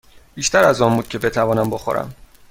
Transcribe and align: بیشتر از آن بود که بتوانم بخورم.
بیشتر 0.35 0.63
از 0.63 0.81
آن 0.81 0.95
بود 0.95 1.07
که 1.07 1.17
بتوانم 1.19 1.69
بخورم. 1.69 2.15